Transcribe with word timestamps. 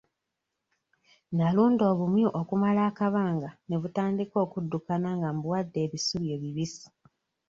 Nalunda 1.37 1.83
obumyu 1.93 2.27
okumala 2.41 2.81
akabanga 2.89 3.49
ne 3.67 3.75
butandika 3.81 4.35
okuddukana 4.45 5.09
nga 5.17 5.29
mbuwadde 5.35 5.77
ebisubi 5.85 6.27
ebibisi. 6.35 6.87